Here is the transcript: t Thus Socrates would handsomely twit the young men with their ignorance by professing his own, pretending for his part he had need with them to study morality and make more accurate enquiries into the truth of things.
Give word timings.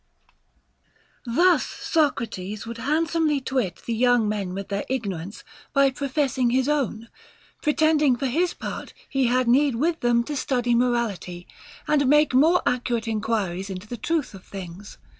t 1.25 1.35
Thus 1.35 1.63
Socrates 1.63 2.65
would 2.65 2.79
handsomely 2.79 3.39
twit 3.39 3.83
the 3.85 3.93
young 3.93 4.27
men 4.27 4.55
with 4.55 4.69
their 4.69 4.83
ignorance 4.89 5.43
by 5.73 5.91
professing 5.91 6.49
his 6.49 6.67
own, 6.67 7.07
pretending 7.61 8.15
for 8.15 8.25
his 8.25 8.55
part 8.55 8.95
he 9.07 9.27
had 9.27 9.47
need 9.47 9.75
with 9.75 9.99
them 9.99 10.23
to 10.23 10.35
study 10.35 10.73
morality 10.73 11.47
and 11.87 12.07
make 12.07 12.33
more 12.33 12.63
accurate 12.65 13.07
enquiries 13.07 13.69
into 13.69 13.85
the 13.87 13.95
truth 13.95 14.33
of 14.33 14.43
things. 14.43 14.97